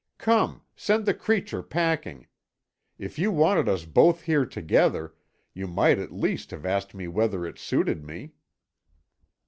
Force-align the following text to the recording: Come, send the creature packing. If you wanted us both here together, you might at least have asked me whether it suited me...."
Come, 0.17 0.63
send 0.75 1.05
the 1.05 1.13
creature 1.13 1.61
packing. 1.61 2.25
If 2.97 3.19
you 3.19 3.31
wanted 3.31 3.69
us 3.69 3.85
both 3.85 4.23
here 4.23 4.47
together, 4.47 5.13
you 5.53 5.67
might 5.67 5.99
at 5.99 6.11
least 6.11 6.49
have 6.49 6.65
asked 6.65 6.95
me 6.95 7.07
whether 7.07 7.45
it 7.45 7.59
suited 7.59 8.03
me...." 8.03 8.31